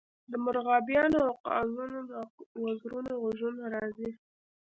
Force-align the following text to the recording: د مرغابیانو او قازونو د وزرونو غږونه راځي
د 0.31 0.33
مرغابیانو 0.45 1.17
او 1.27 1.33
قازونو 1.47 1.99
د 2.11 2.13
وزرونو 2.65 3.11
غږونه 3.23 3.63
راځي 3.75 4.09